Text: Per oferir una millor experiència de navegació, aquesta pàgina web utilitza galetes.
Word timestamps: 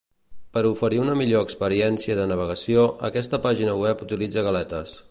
Per 0.55 0.61
oferir 0.69 1.01
una 1.01 1.17
millor 1.19 1.45
experiència 1.47 2.17
de 2.21 2.27
navegació, 2.33 2.89
aquesta 3.11 3.43
pàgina 3.49 3.79
web 3.85 4.05
utilitza 4.09 4.51
galetes. 4.51 4.99